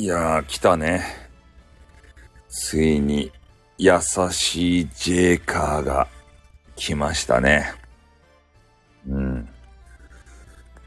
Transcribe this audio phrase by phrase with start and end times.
[0.00, 1.04] いやー、来たね。
[2.48, 3.30] ついに、
[3.76, 6.08] 優しいジェイカーが
[6.74, 7.74] 来ましたね。
[9.06, 9.48] うん。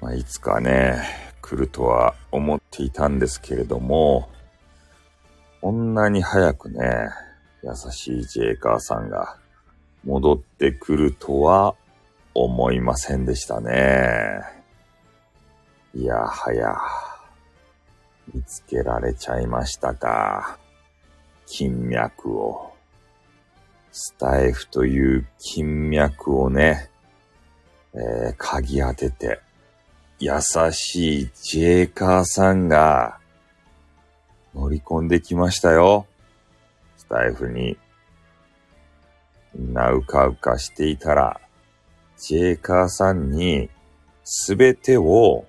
[0.00, 1.04] まあ、いつかね、
[1.42, 4.30] 来るとは思っていたんですけれども、
[5.60, 7.10] こんなに早くね、
[7.62, 9.36] 優しいジェイカーさんが
[10.04, 11.74] 戻ってくるとは
[12.32, 14.40] 思いませんでしたね。
[15.94, 16.74] いやはや、
[18.32, 20.58] 見つけられちゃいましたか。
[21.46, 22.72] 金脈を。
[23.90, 26.90] スタイフという金脈をね、
[27.94, 29.40] えー、鍵当てて、
[30.18, 30.40] 優
[30.70, 33.18] しいジェイカーさんが
[34.54, 36.06] 乗り込んできましたよ。
[36.96, 37.76] スタイフに。
[39.54, 41.38] みんなうかうかしていたら、
[42.16, 43.68] ジェイカーさんに
[44.24, 45.44] すべてを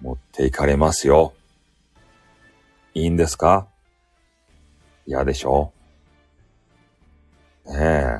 [0.00, 1.34] 持っていかれますよ。
[2.96, 3.68] いいんですか？
[5.06, 5.70] 嫌でしょ？
[7.66, 8.18] ねえ。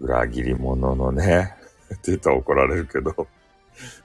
[0.00, 1.54] 裏切り者のね、
[1.94, 3.28] って言ったら怒られるけど、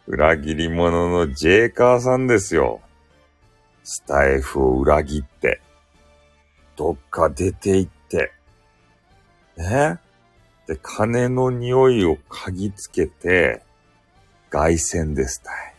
[0.06, 2.82] 裏切り者のジェイカーさんですよ。
[3.84, 5.60] スタイフを裏切って、
[6.76, 8.32] どっか出て行って、
[9.58, 9.98] ね
[10.68, 13.64] で、金の匂いを嗅ぎつけて、
[14.52, 15.76] 凱旋ですたい。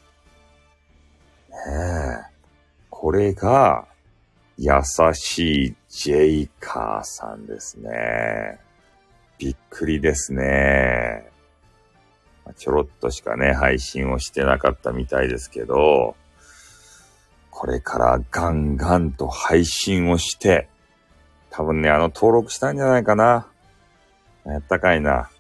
[1.51, 2.31] ねえ。
[2.91, 3.87] これが、
[4.63, 4.73] 優
[5.15, 8.61] しいジェイカーさんですね。
[9.39, 11.31] びっくりですね。
[12.59, 16.15] ちょろっとしかね、配信をしてなかったみたいですけど、
[17.51, 20.69] これからガンガンと配信をして、
[21.49, 23.47] 多分ね、あの登録したんじゃないかな。
[24.45, 25.31] やったかいな。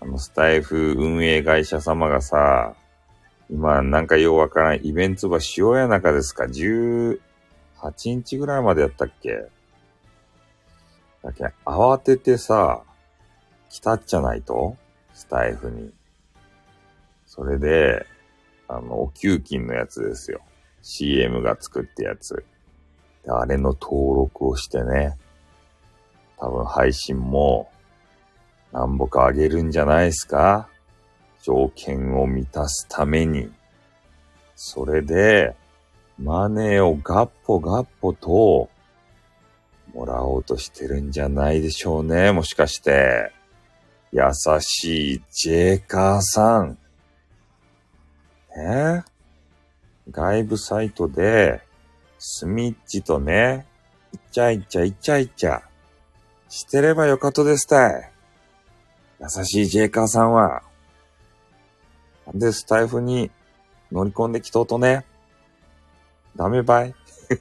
[0.00, 2.76] あのスタイフ運営会社様がさ、
[3.50, 6.46] 今なんかようわからんイベントは塩谷中ですか
[7.82, 9.46] ?18 日ぐらいまでやったっけ？
[11.22, 12.82] だけ慌ててさ、
[13.70, 14.76] 来たっちゃないと？
[15.12, 15.92] スタイフに。
[17.26, 18.06] それで、
[18.68, 20.40] あの、お給金のやつですよ。
[20.82, 22.44] CM が作ってやつ。
[23.24, 25.16] であれの登録をしてね。
[26.38, 27.70] 多分配信も、
[28.72, 30.68] なんぼかあげるんじゃないですか？
[31.42, 33.50] 条件を満たすために。
[34.54, 35.56] それで、
[36.18, 38.68] マネーをガッポガッポと、
[39.94, 42.32] もらおうとしてるんじゃないでしょうね。
[42.32, 43.32] もしかして。
[44.12, 44.22] 優
[44.60, 46.78] しいジェイカーさん。
[48.56, 49.04] ね
[50.10, 51.62] 外部サイトで、
[52.18, 53.66] スミッチとね、
[54.12, 55.62] イチャイチャイチャイチャ、
[56.48, 58.10] してればよかとですたい。
[59.20, 60.62] 優しいジェイカーさんは、
[62.26, 63.30] なんでスタイフに
[63.92, 65.04] 乗り込んできとうとね。
[66.38, 66.94] ダメばい？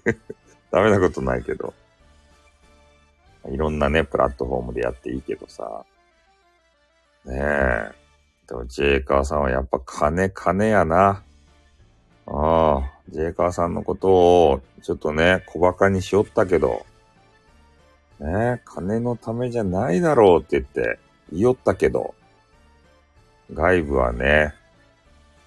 [0.72, 1.74] ダメなことないけど。
[3.50, 5.86] いろんなね、プラットフォームでやっていいけどさ。
[7.24, 7.92] ねえ。
[8.48, 11.24] でも、ジェイカーさんはやっぱ金金やな。
[12.26, 16.86] ああ、ジェイカーさんのことを、ちょっとね、小馬鹿にしよったけど、
[18.20, 22.16] ねえ金のためじゃないだろうって言って言いよったけど、
[23.54, 24.56] 外部はね、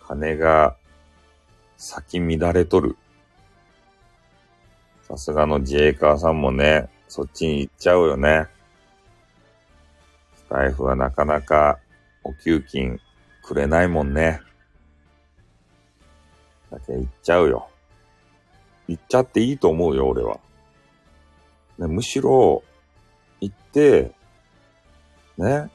[0.06, 0.76] 金が
[1.76, 2.96] 先乱れとる。
[5.10, 8.46] さすがのジェイカーさんもね、そっちに行っちゃうよね。
[10.36, 11.80] スタイフはなかなか
[12.22, 13.00] お給金
[13.42, 14.40] くれないもんね。
[16.70, 17.68] だけ行っちゃうよ。
[18.86, 20.38] 行っちゃっていいと思うよ、俺は。
[21.78, 22.62] ね、むしろ、
[23.40, 24.12] 行って、
[25.38, 25.70] ね、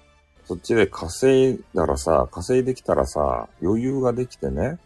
[0.45, 4.79] そっちで稼いだらさ、稼いできたらさ、余裕ができてね、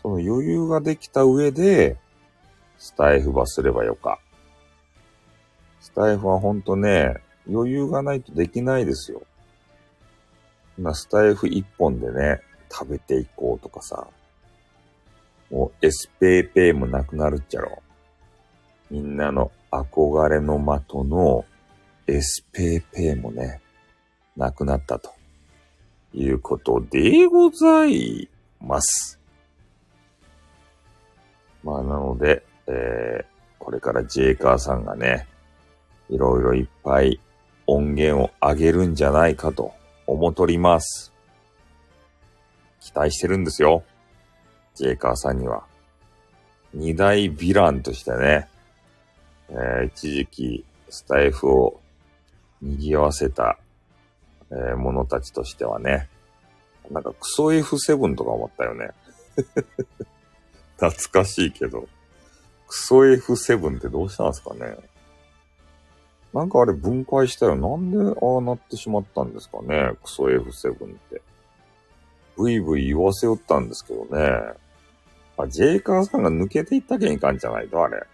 [0.00, 1.98] その余裕ができた上で、
[2.84, 4.18] スタイフばすればよか。
[5.80, 7.14] スタイフはほんとね、
[7.50, 9.22] 余裕がないとできないですよ。
[10.76, 14.06] 今、スタイフ一本でね、食べていこうとかさ、
[15.50, 17.82] もう S ペーペーもなくなるっちゃろ。
[18.90, 21.46] みんなの憧れの的の
[22.06, 23.62] S ペーペーもね、
[24.36, 25.10] なくなったと
[26.12, 28.28] いうことでござい
[28.60, 29.18] ます。
[31.62, 33.24] まあなので、えー、
[33.58, 35.26] これからジェイカーさんがね、
[36.08, 37.20] いろいろいっぱい
[37.66, 39.72] 音源を上げるんじゃないかと
[40.06, 41.12] 思とります。
[42.80, 43.82] 期待してるんですよ。
[44.74, 45.64] ジェイカーさんには。
[46.74, 48.48] 二大ヴィランとしてね、
[49.48, 51.80] えー、一時期スタイフを
[52.60, 53.58] 賑わせた、
[54.50, 56.08] えー、者たちとしてはね、
[56.90, 58.90] なんかクソ F7 とか思ったよね。
[60.76, 61.88] 懐かしいけど。
[62.66, 64.76] クソ F7 ってどうしたんですかね
[66.32, 67.54] なんかあれ分解したよ。
[67.54, 71.22] なんでああなってしまったんですかねクソ F7 って。
[72.36, 74.54] ブイブイ言わせよったんですけどね。
[75.36, 78.04] あ、ジェイカーさんが抜けていったけんいかんじゃないと、あれ。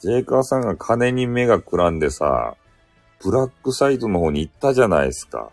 [0.00, 2.56] ジェイカーさんが金に目がくらんでさ、
[3.20, 5.50] ブラックサイトの方に行ったじゃないですか。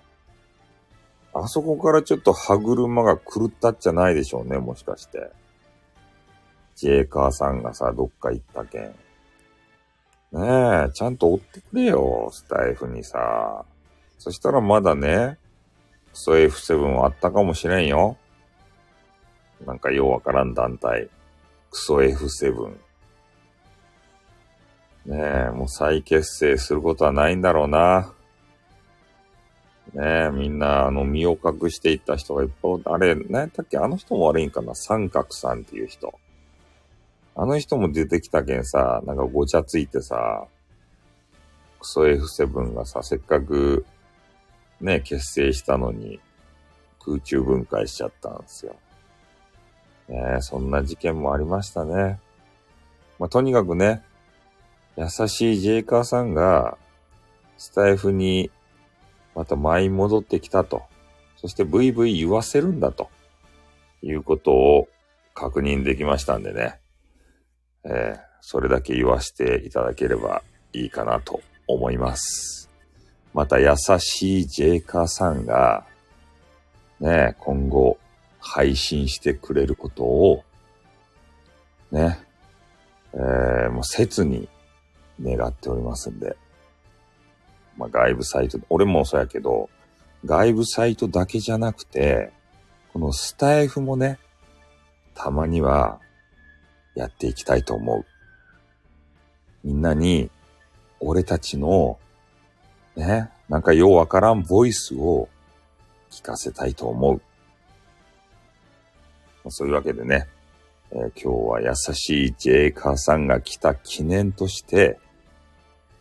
[1.34, 5.32] あそこからちょっと歯車が狂ったっちゃないでしょうね、もしかして。
[6.76, 8.84] ジェイカーさんがさ、どっか行ったけん。
[10.32, 13.66] ねえ、ちゃんと追ってくれよ、スタイフにさ。
[14.18, 15.38] そしたらまだね、
[16.12, 18.18] クソ F7 あったかもしれんよ。
[19.66, 21.10] なんかようわからん団体。
[21.72, 22.76] クソ F7。
[25.06, 25.18] ね
[25.48, 28.12] え、もう再結成することはないんだろうな。
[29.94, 33.78] ねえ、みんな、あの、身を隠していった人がいっぱい、あれ、何やったっけ？
[33.78, 34.76] あの人も悪いんかな？
[34.76, 36.20] 三角さんっていう人。
[37.36, 40.48] あの人も出てきたけんさ、なんかごちゃついてさ、
[41.80, 43.86] クソ F7 がさ、せっかく、
[44.82, 46.20] ね、結成したのに、
[47.00, 48.76] 空中分解しちゃったんですよ。
[50.08, 52.20] ねそんな事件もありましたね。
[53.20, 54.04] まあ、とにかくね、
[54.98, 56.78] 優しいジェイカーさんが、
[57.58, 58.50] スタイフに
[59.34, 60.84] また舞い戻ってきたと。
[61.38, 63.10] そしてブイブイ言わせるんだと。
[64.06, 64.88] いうことを
[65.34, 66.80] 確認できましたんでね。
[67.86, 70.42] えー、それだけ言わせていただければ
[70.74, 72.70] いいかなと思います。
[73.34, 75.86] また優しいジェイカーさんが、
[77.00, 77.98] ね、今後
[78.40, 80.44] 配信してくれることを、
[81.92, 82.18] ね、
[83.14, 84.48] えー、もう切に
[85.22, 86.36] 願っておりますんで、
[87.78, 89.70] まあ、外部サイト、俺もそうやけど、
[90.24, 92.32] 外部サイトだけじゃなくて、
[92.94, 94.18] このスタイフもね、
[95.14, 96.00] たまには
[96.96, 98.06] やっていきたいと思う。
[99.64, 100.32] みんなに、
[101.00, 102.00] 俺たちの、
[102.96, 105.28] ね、なんかようわからんボイスを
[106.10, 107.22] 聞かせたいと思う。
[109.50, 110.28] そういうわけでね、
[110.92, 114.98] えー、今日は優しいジェイカーさんが来た記念として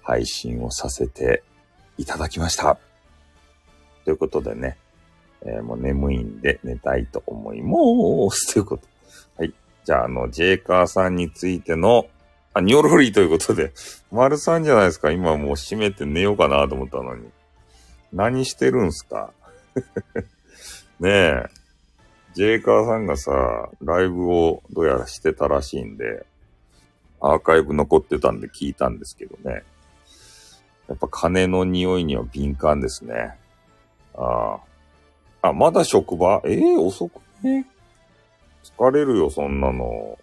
[0.02, 1.42] 配信をさせて
[1.98, 2.78] いただきました。
[4.04, 4.78] ということでね、
[5.42, 7.76] えー、もう眠いんで寝たいと思いま
[8.30, 8.54] す。
[8.54, 8.93] ということ。
[9.84, 12.06] じゃあ、あの、ジェイカーさんについての、
[12.54, 13.72] あ、ニョロリということで、
[14.10, 15.10] 丸さんじゃないですか。
[15.10, 17.28] 今もう閉めて寝ようかなと思ったのに。
[18.12, 19.32] 何してるんすか？
[21.00, 21.46] ねえ。
[22.34, 26.24] ジェイカーさんがさ、ライブをどうやらしてたらしいんで、
[27.20, 29.62] アーカイブ残ってたんで聞いたんですけどね。
[30.88, 33.36] やっぱ金の匂いには敏感ですね。
[34.16, 34.58] あ
[35.42, 35.48] あ。
[35.48, 36.40] あ、まだ職場？
[36.44, 37.66] ええー、遅くね
[38.64, 40.18] 疲れるよ、そんなの。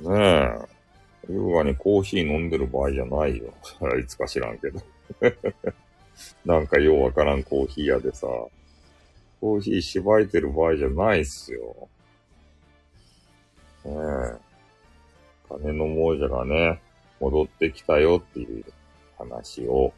[0.00, 0.78] ねえ。
[1.30, 3.54] 優雅にコーヒー飲んでる場合じゃないよ。
[3.98, 4.80] いつか知らんけど。
[6.44, 8.26] なんかようわからんコーヒー屋でさ、
[9.40, 11.88] コーヒーしばいてる場合じゃないっすよ。
[13.84, 14.48] ねえ。
[15.48, 16.80] 金の亡者がね、
[17.20, 18.64] 戻ってきたよっていう
[19.16, 19.92] 話を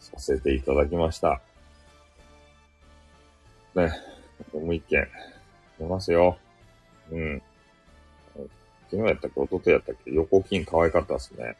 [0.00, 1.40] させていただきました。
[3.74, 3.90] ね、
[4.52, 5.08] もう一件、
[5.82, 6.38] 出ますよ。
[7.10, 7.42] うん。
[8.90, 11.56] 昨日やったっけ一昨日やったっけ横金可愛かったっすね。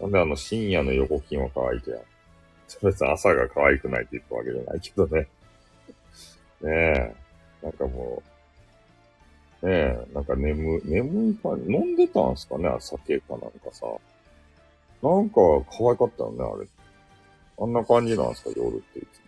[0.00, 1.98] なんであの深夜の横金は可愛いとや。
[2.82, 5.28] 別に朝が可愛くないって言ったわけじゃないけどね。
[6.62, 7.14] ねえ。
[7.62, 8.22] なんかも
[9.62, 13.86] う、ねえ、なんか眠、眠いか、飲んでたんすかね酒かなんかさ。
[15.02, 15.36] なんか
[15.70, 16.68] 可愛かったよね、あれ。
[17.58, 19.25] あんな感じなんすか、夜っていつも。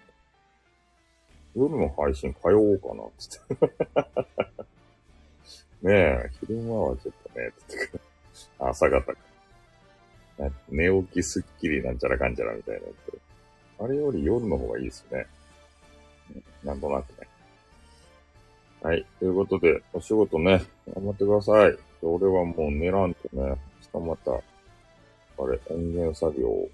[1.58, 3.54] 夜の配信通おうかな、つって。
[5.82, 8.00] ねえ、昼間はちょっとね、つって。
[8.58, 9.18] 朝方か。
[10.68, 13.18] 寝起きすっきりなんちゃらかんちゃらみたいなやつ。
[13.80, 15.26] あれより夜の方がいいですね。
[16.62, 17.28] なんとなくね。
[18.82, 19.04] はい。
[19.18, 20.62] ということで、お仕事ね、
[20.94, 21.76] 頑張ってください。
[22.02, 23.58] 俺はもう寝らんとね、
[23.92, 24.36] 明日またあ
[25.46, 26.68] れ、音源作業を。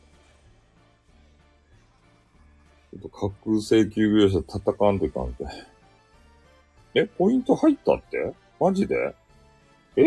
[2.94, 5.44] ちょっと架空請求業者叩かんといかんて。
[6.94, 8.32] え、ポイント入ったって？
[8.60, 9.16] マジで？
[9.96, 10.04] え？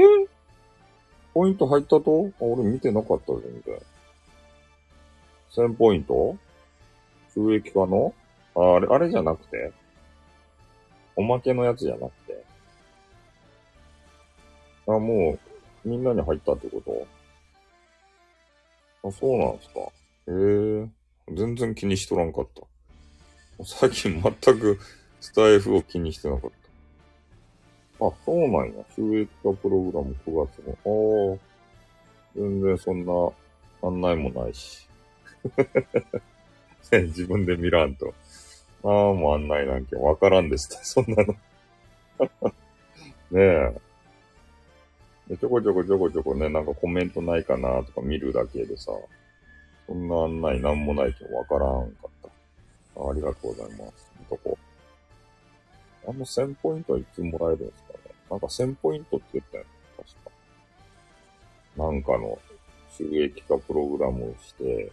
[1.33, 2.31] ポイント入ったと？
[2.39, 3.77] あ、俺見てなかった全然。
[5.67, 6.37] 1000ポイント？
[7.33, 8.13] 収益化の？
[8.55, 9.73] ああれ、あれじゃなくて？
[11.17, 12.45] おまけのやつじゃなくて
[14.87, 15.37] あ、も
[15.83, 16.81] う、みんなに入ったってこ
[19.03, 19.09] と？
[19.09, 19.81] あ、そうなんですか。
[19.81, 19.91] へ
[20.83, 20.87] え。
[21.35, 22.61] 全然気にしとらんかった。
[23.63, 24.79] 最近全く
[25.19, 26.51] スタイフを気にしてなかっ
[27.99, 28.85] たあ、そうなんや。
[28.95, 31.35] 収益化プログラム9月も。
[31.35, 31.47] ああ。
[32.35, 33.13] 全然そんな
[33.87, 34.87] 案内もないし。
[36.91, 38.13] 自分で見らんと。
[38.83, 40.77] ああ、もう案内なんけわからんでした。
[40.85, 41.33] そんなの。
[43.31, 43.73] ねえ。
[45.29, 48.91] でちょこちょこちょこちょこね、なんかコメントないかなとか見るだけでさ、
[49.87, 52.16] そんな案内なんもないけどわからんかった。
[52.97, 54.11] ありがとうございます。
[54.29, 54.57] とこ。
[56.07, 57.99] あの1000ポイントはいつもらえるんですかね？
[58.31, 59.69] なんか1000ポイントって言ったよね。
[59.97, 60.31] 確か。
[61.83, 62.39] なんかの
[62.97, 64.91] 収益化プログラムをして、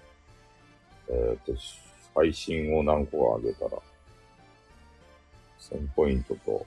[1.09, 1.59] えっ、ー、と、
[2.15, 3.71] 配信を何個か上げたら、
[5.61, 6.67] 1000ポイントと、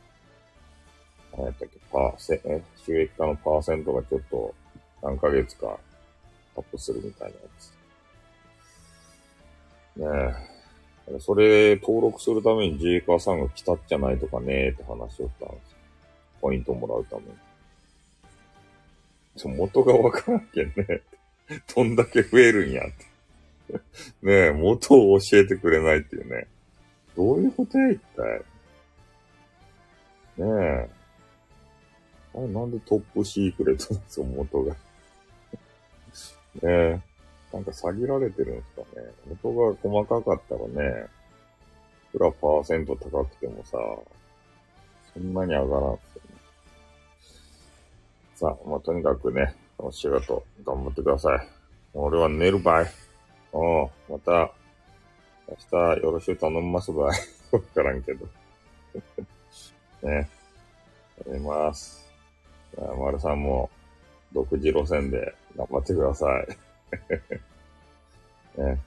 [1.33, 4.55] 何やったっけ、パーセ、え、収益化のパーセントがちょっと
[5.03, 5.77] 何ヶ月か
[6.55, 7.77] アップするみたいなやつ。
[9.97, 10.05] ね
[10.53, 10.56] え。
[11.19, 15.77] それ登録するためにジェイカーさんが来たっじゃないとかねって話をしたんですよ。
[16.41, 17.29] ポイントもらうために。
[19.37, 21.01] ちょ、元がわからんけんね。
[21.73, 23.17] どんだけ増えるんやって。
[24.21, 26.47] ねえ、元を教えてくれないっていうね。
[27.15, 28.41] どういうことや、一体。
[30.37, 30.89] ねえ。
[32.35, 34.73] あれ、なんでトップシークレットなんですよ、元が。
[34.73, 34.77] ね
[36.63, 36.99] え。
[37.57, 39.07] なんか詐欺られてるんですかね。
[39.41, 41.07] 元が細かかったらね、
[42.13, 43.79] いくらパーセント高くてもさ、
[45.11, 46.37] そんなに上がらんすよね。
[48.35, 51.49] さあ、まあ、とにかくね、お仕事頑張ってください。
[51.95, 52.85] 俺は寝るばい。
[53.51, 54.51] おう、また、
[55.49, 57.19] 明日よろしゅう頼みますばい。
[57.51, 58.27] わからんけど。
[60.07, 60.29] ね。
[61.25, 62.07] 寝ます。
[62.99, 63.71] 丸さんも、
[64.31, 66.66] 独自路線で頑張ってください。
[68.57, 68.79] ね。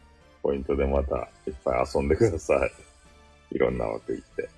[0.42, 2.72] ポイントでまたいっぱい遊んでください。
[3.54, 4.48] いろんな枠行って。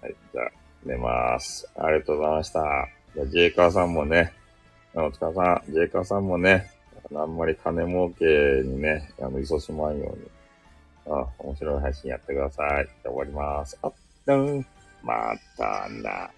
[0.00, 0.50] はい、じゃあ、
[0.84, 1.70] 寝ます。
[1.76, 2.88] ありがとうございました。
[3.14, 4.32] じゃあ、ジェイカーさんもね、
[4.94, 6.70] お疲れさん、ジェイカーさんもね、
[7.14, 8.24] あんまり金儲け
[8.64, 10.30] にね、あの、忙しまんように。
[11.06, 12.86] あ、面白い配信やってください。
[12.86, 13.78] じゃ終わります。
[13.82, 13.92] あっ、
[14.26, 14.66] うん、
[15.02, 16.30] またな。